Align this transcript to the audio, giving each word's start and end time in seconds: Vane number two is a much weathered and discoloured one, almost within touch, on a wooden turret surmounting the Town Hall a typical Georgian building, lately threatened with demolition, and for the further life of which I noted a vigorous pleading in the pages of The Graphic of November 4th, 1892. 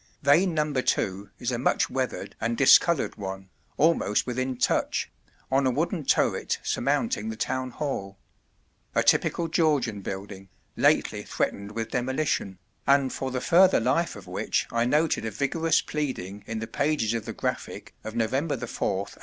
Vane 0.23 0.55
number 0.55 0.81
two 0.81 1.29
is 1.37 1.51
a 1.51 1.59
much 1.59 1.87
weathered 1.87 2.35
and 2.41 2.57
discoloured 2.57 3.17
one, 3.17 3.51
almost 3.77 4.25
within 4.25 4.57
touch, 4.57 5.11
on 5.51 5.67
a 5.67 5.69
wooden 5.69 6.03
turret 6.05 6.57
surmounting 6.63 7.29
the 7.29 7.35
Town 7.35 7.69
Hall 7.69 8.17
a 8.95 9.03
typical 9.03 9.47
Georgian 9.47 10.01
building, 10.01 10.49
lately 10.75 11.21
threatened 11.21 11.73
with 11.73 11.91
demolition, 11.91 12.57
and 12.87 13.13
for 13.13 13.29
the 13.29 13.41
further 13.41 13.79
life 13.79 14.15
of 14.15 14.25
which 14.25 14.65
I 14.71 14.85
noted 14.85 15.23
a 15.23 15.29
vigorous 15.29 15.81
pleading 15.81 16.45
in 16.47 16.57
the 16.57 16.65
pages 16.65 17.13
of 17.13 17.25
The 17.25 17.33
Graphic 17.33 17.93
of 18.03 18.15
November 18.15 18.55
4th, 18.55 19.13
1892. 19.17 19.19